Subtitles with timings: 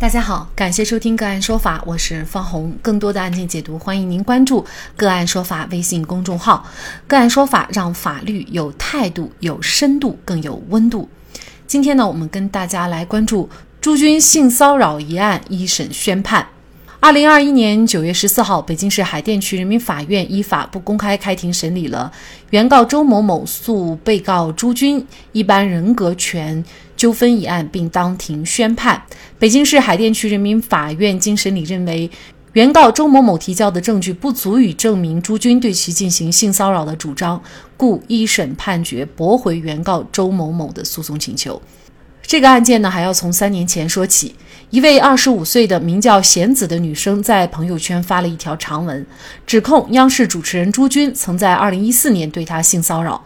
[0.00, 2.74] 大家好，感谢收听个案说法，我是方红。
[2.80, 4.64] 更多的案件解读，欢迎您关注
[4.96, 6.64] 个案说法微信公众号。
[7.06, 11.06] 个案说法让法律有态度、有深度、更有温度。
[11.66, 16.46] 今天呢，我们跟大家来关注朱军性骚扰一案一审宣判。
[17.02, 22.12] 二零二一年九月十四号，北京市海淀区人民法院依法不公开开庭审理了
[22.50, 26.62] 原告周某某诉被告朱军一般人格权
[26.98, 29.02] 纠纷一案，并当庭宣判。
[29.38, 32.10] 北京市海淀区人民法院经审理认为，
[32.52, 37.42] 原告周某某提交的证据不足以证明朱军对其进行性骚扰的主张，
[37.78, 41.62] 故一审判决驳回原告周某某的诉讼请求。
[42.22, 44.34] 这个案件呢，还要从三年前说起。
[44.70, 49.04] 一位二十五岁的名叫贤子的女生在朋友圈发了一条长文，
[49.44, 53.20] 指控央视主持人朱军曾在二零一四年对她性骚扰。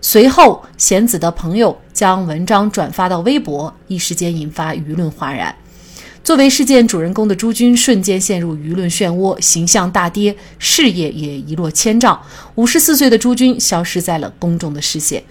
[0.00, 5.52] 随后，贤子的朋友将文章转发到微博，一时间引发舆论哗然。
[6.22, 12.22] 作为事件主人公的朱军，瞬间陷入舆论漩涡，形象大跌，事业也一落千丈。
[12.54, 15.24] 五十四岁的朱军消失在了公众的视线。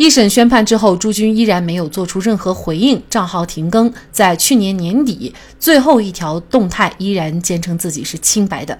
[0.00, 3.92] 一审宣判之后，朱军依然没有做出任何回应，账号停更。
[4.10, 8.78] 在去年年底，最后一条动态依然坚称自己是清白的。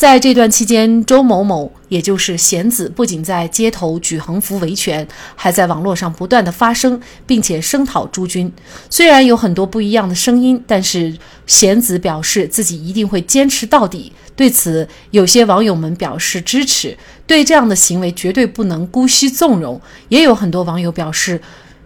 [0.00, 8.50] 在这段期间，周某某，也就是贤子，不仅在街头举横幅维权，还在网络上不断的发声，并且声讨朱军。
[8.88, 11.14] 虽然有很多不一样的声音，但是
[11.46, 14.10] 贤子表示自己一定会坚持到底。
[14.34, 19.78] 对此，有些网友们表示支持，对这样的行为绝对不能姑息纵容。
[20.08, 21.42] 也有很多网友表示，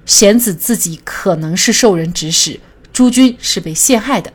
[0.06, 2.60] 贤子自己可能是受人指使，
[2.92, 4.32] 朱军是被陷害的。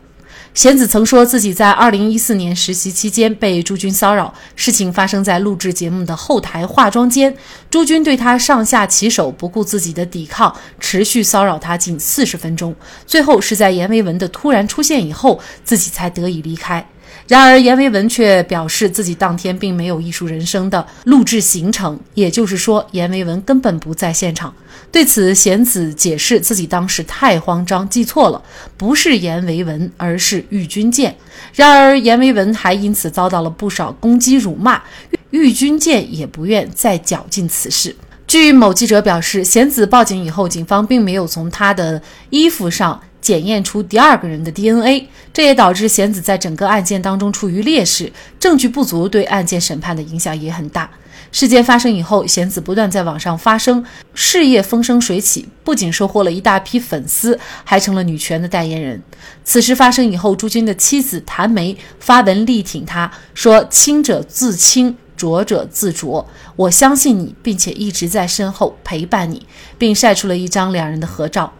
[0.60, 7.34] 贤子曾说自己在二零一四年实习期间被朱军骚扰，事情发生在录制节目的后台化妆间，
[7.72, 12.76] 朱军对他上下其手，不顾自己的抵抗，持续骚扰他近四十分钟，
[13.08, 16.86] 最后是在阎维文的突然出现以后，自己才得以离开。
[17.30, 24.52] 然而，阎维文却表示自己当天并没有《艺术人生》的录制行程，也就是说，阎维文根本不在现场。
[24.92, 28.42] 对此，贤子解释自己当时太慌张，记错了，
[28.76, 31.16] 不是阎维文，而是郁钧剑。
[31.54, 34.82] 然而，阎维文还因此遭到了不少攻击辱骂，
[35.30, 37.96] 郁钧剑也不愿再搅进此事。
[38.26, 43.00] 据某记者表示，贤子报警以后，警方并没有从他的衣服上。
[43.22, 50.90] 检验出第二个人的 DNA，这也导致贤子在整个案件当中处于劣势，证据不足，对案件审判的影响也很大。
[51.32, 53.86] 事件发生以后，贤子不断在网上发声，
[54.16, 59.00] 事业风生水起，不仅收获了一大批粉丝，还成了女权的代言人。
[59.44, 66.26] 此事发生以后，朱军的妻子谭梅发文力挺他，说：“清者自清，浊者自浊，
[66.56, 69.46] 我相信你，并且一直在身后陪伴你，
[69.78, 71.54] 并晒出了一张两人的合照。”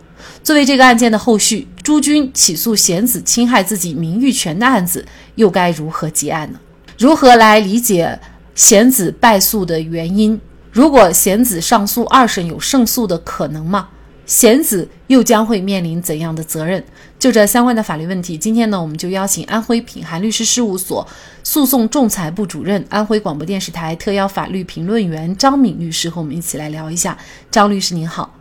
[0.44, 6.60] 作为这个案件的后续，朱军起诉贤子侵害自己名誉权的案子，又该如何结案呢？
[6.98, 8.20] 如何来理解
[8.56, 10.40] 贤子败诉的原因？
[10.72, 13.90] 如果贤子上诉二审有胜诉的可能吗？
[14.26, 16.84] 贤子又将会面临怎样的责任？
[17.18, 21.06] 就这相关的法律问题，今天呢，我们就邀请安徽品涵律师事务所
[21.44, 27.18] 诉讼仲裁部主任、安徽广播电视台特邀法律评论员张敏律师和我们一起来聊一下。
[27.50, 28.36] 张律师您好，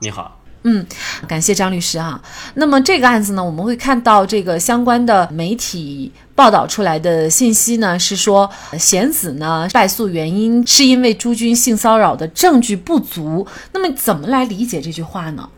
[0.00, 0.41] 你好。
[0.64, 0.86] 嗯，
[1.26, 2.20] 感谢张律师啊。
[2.54, 13.46] 那么这个案子呢，我们会看到这个相关的媒体报道出来的信息呢，是说贤子呢败诉原因是因为朱军性骚扰的证据不足。
[13.72, 15.48] 那么怎么来理解这句话呢？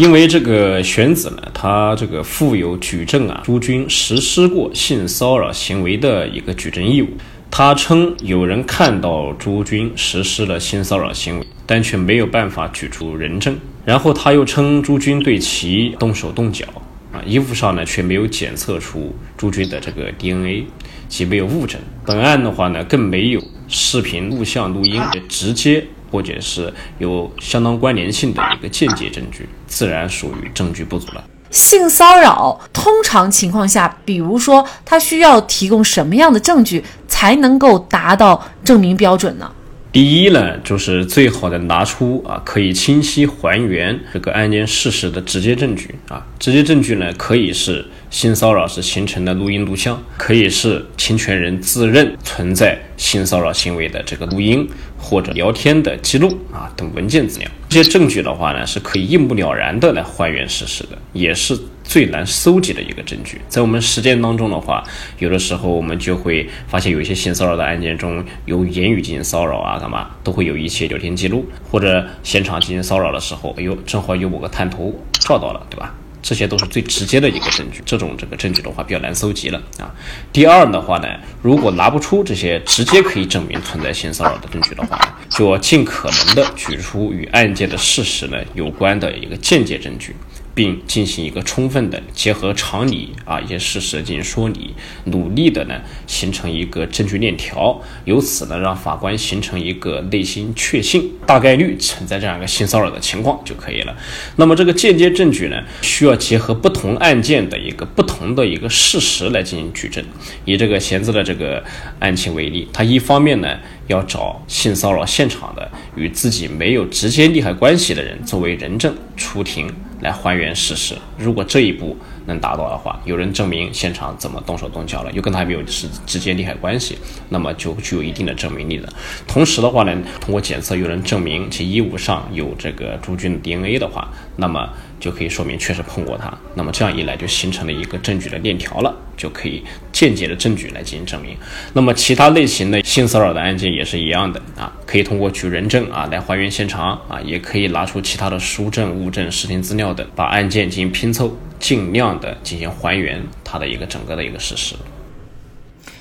[0.00, 7.08] 因为这个贤子呢，他这个负有举证啊朱军实施过性骚扰行为的一个举证义务。
[7.48, 13.56] 他称有人看到朱军实施了性骚扰行为，但却没有办法举出人证。
[13.86, 16.66] 然后他又称朱军对其动手动脚，
[17.12, 20.66] 啊，衣服上呢却没有检测出朱军的这个 DNA，
[21.08, 21.80] 即没有物证。
[22.04, 31.22] 本案的话呢，更没有视频、录像、录音直接或者是有相当关联性的一个间接证据，自然属于证据不足了。
[31.50, 39.48] 性骚扰通常情况下，比如说他需要提供什么样的证据才能够达到证明标准呢？
[39.96, 46.22] 第一呢，就是最好的拿出啊，可以清晰还原这个案件事实的直接证据啊。
[46.38, 57.48] 直接证据呢，可以是性骚扰时形成的录音录像，可以是侵权人自认存在性骚扰行为的这个录音或者聊天的记录啊等文件资料。
[57.70, 61.58] 这些证据的话呢，是可以一目了然的来还原事实的，也是。
[61.86, 64.82] 最难搜集的一个证据，在我们实践当中的话，
[65.18, 75.94] 有的时候我们就会发现，有一些性骚扰的案件中，有言语进行骚扰啊，干嘛都会有一些聊天记录，或者现场进行骚扰的时候，哎呦，正好有某个探头照到了，对吧？
[76.26, 77.80] 这些都是最直接的一个证据。
[77.86, 79.94] 这种这个证据的话比较难搜集了啊。
[80.32, 81.06] 第二的话呢，
[81.40, 84.98] 如果拿不出这些直接可以证明存在性骚扰的证据的话，
[85.30, 90.16] 就要尽可能的举出与案件的事实呢有关的一个间接证据。
[90.56, 94.74] 并进行一个充分的结合常理啊一些事实进行说理，
[95.04, 95.74] 努力的呢
[96.06, 103.94] 形成一个证据链条，由此呢让法官形成一个内心确信大概率存在这样一个性骚扰的情况就可以了。
[104.36, 110.04] 那么这个间接证据呢，需要结合不同案件的一个不同的一个事实来进行举证。
[110.44, 111.62] 以这个贤子的这个
[111.98, 119.72] 案情为例，他一方面呢要找性骚扰现场的与自己没有直接利害关系的人作为人证出庭。
[120.02, 120.94] 来还原事实。
[121.16, 121.96] 如果这一步
[122.26, 126.98] 能达到的话，有人证明现场怎么动手动脚了，又跟他没有直直接利害关系，
[127.30, 128.86] 那么就具有一定的证明力的。
[129.26, 134.68] 同时的话呢，通过检测有人证明其衣物上有这个朱军的 DNA 的话，那么
[135.06, 136.36] 就可以说明确实碰过他。
[136.54, 139.62] 那么这样一来就形成了一个证据的链条了，就可以
[139.92, 141.36] 间接的证据来进行证明。
[141.72, 151.38] 那么其他类型的性骚扰的案件也是一样的啊，可以通过举人证啊来还原现场啊，也可以拿出其他的书证、物证、视听资料等，把案件进行拼凑。
[151.58, 154.74] 尽量的进行还原它的一个整个的一个事实。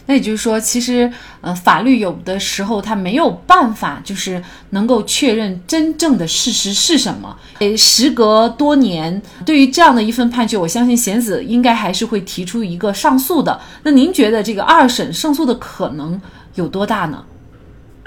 [0.07, 1.11] 那也就是说，其实
[1.41, 7.35] 呃，法律有的时候它没有办法，就是能够确认真正的事实是什么。
[7.59, 13.59] 诶，时隔多年，对于这样的一份判决，我相信贤子应该还是会提出一个上诉的。
[13.83, 16.21] 那您觉得这个二审胜诉的可能
[16.55, 17.23] 有多大呢？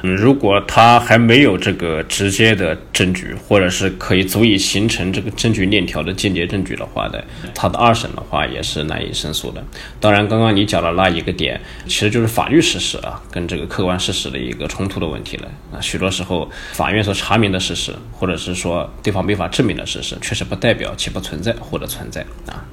[0.02, 9.64] 嗯，如果他还没有这个直接的证据，或者是可以足以形成这个证据链条的间接证据的话的，他的二审的话也是难以胜诉的。
[9.98, 15.48] 当然，刚刚你讲的那一个点，其实就是法律事实啊，跟这个客观事实的一个冲突的问题了。
[15.72, 22.64] 啊，许多时候法院所查明的事实，或者是说对方没法证明的事实，确实不代表其不存在或者存在啊。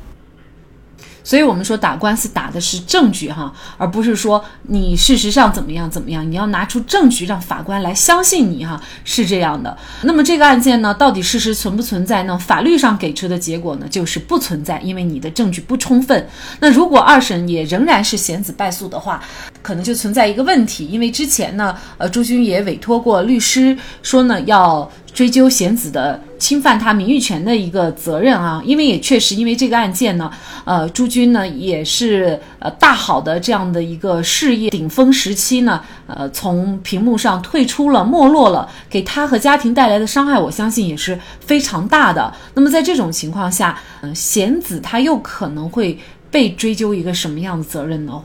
[1.25, 6.31] 所以，我们说打官司打的是证据哈，而不是说你事实上怎么样怎么样。
[6.31, 9.75] 你要拿出证据，让法官来相信你哈，是这样的。
[10.03, 12.37] 那么这个案件呢，到底事实存不存在呢？
[12.37, 16.29] 法律上给出的结果呢，就是不存在，因为你的证据不充分。
[16.59, 19.19] 那如果二审也仍然是贤子败诉的话，
[19.65, 24.91] 可能就存在一个问题，因为之前呢，呃，朱军也委托过律师说呢，要。
[25.15, 30.29] 追究贤子的侵犯他名誉权的一个责任啊，因为也确实因为这个案件呢，
[30.65, 42.33] 呃，朱军呢也是呃大好的这样的一个事业顶峰时期呢，呃，从屏幕上退出了，没落了，给他和家庭带来的伤害，我相信也是非常大的。
[42.53, 45.97] 那么在这种情况下，嗯，贤子他又可能会
[46.29, 48.21] 被追究一个什么样的责任呢？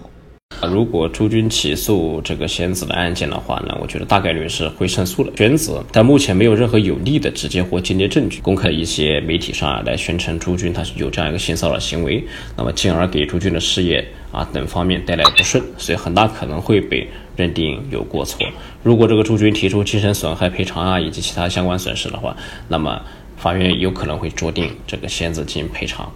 [0.68, 5.32] 如果朱军起诉这个仙子的案件的话呢，我觉得大概率是会胜诉的。
[5.36, 12.22] 选子但目前没有任何有力的直接或间接证据，公开一些媒体上啊来宣称朱军他是有这样一个性骚扰行为，
[12.56, 18.46] 那么进而给朱军的事业啊等方面带来不顺，所以很大可能会被认定有过错。
[18.82, 22.36] 如果这个朱军提出精神损害赔偿啊以及其他相关损失的话，
[22.68, 23.00] 那么
[23.36, 26.12] 法院有可能会酌定这个仙子进行赔偿。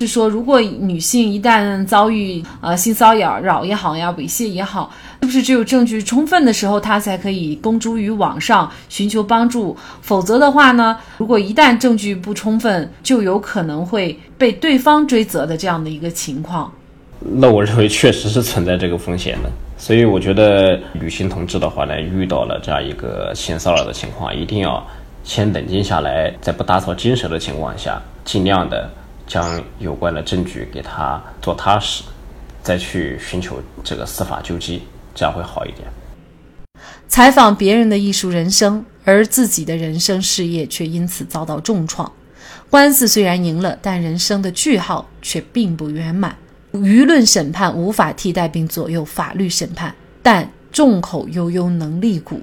[0.00, 9.74] 是说，如果女性一旦遭遇呃性骚扰扰也好呀，猥亵也好，是不是只有证据充分的时候，她才可以公诸于网上寻求帮助？
[10.02, 16.70] 否则的话呢，如果一旦证据不充分，就有可能会被对方追责的这样的一个情况。
[17.18, 24.86] 那我认为确实是存在这个风险的，所以我觉得女性同志的话呢，遇到了这样一个性骚扰的情况，一定要
[25.24, 28.90] 先冷静下来，在不打草惊蛇的情况下，尽量的。
[29.26, 32.02] 将有关的证据给他做踏实，
[32.62, 34.82] 再去寻求这个司法救济，
[35.14, 35.88] 这样会好一点。
[37.08, 42.10] 采访别人的艺术人生，而自己的人生事业却因此遭到重创。
[42.68, 46.36] 官司虽然赢了，但人生的句号却并不圆满。
[46.72, 52.40] 舆论审判无法替代并左右法律审判，但众口悠悠能立鼓。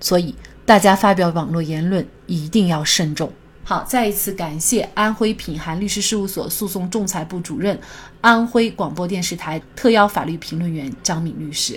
[0.00, 3.30] 所以，大家发表网络言论一定要慎重。
[3.68, 7.76] 好，再一次感谢安徽品涵律师事务所诉讼仲裁部主任、
[8.20, 11.76] 安徽广播电视台特邀法律评论员张敏律师。